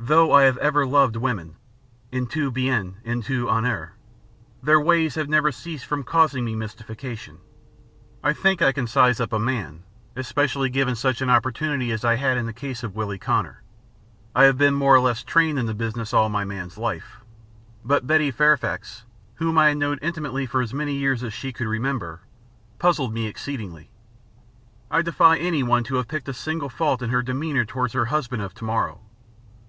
[0.00, 1.54] Though I have ever loved women,
[2.10, 3.92] en tout bien et tout honneur,
[4.62, 7.38] their ways have never ceased from causing me mystification.
[8.24, 9.84] I think I can size up a man,
[10.16, 13.62] especially given such an opportunity as I had in the case of Willie Connor
[14.34, 17.18] I have been more or less trained in the business all my man's life;
[17.84, 21.68] but Betty Fairfax, whom I had known intimately for as many years as she could
[21.68, 22.22] remember,
[22.80, 23.90] puzzled me exceedingly.
[24.90, 28.42] I defy anyone to have picked a single fault in her demeanour towards her husband
[28.42, 29.02] of to morrow.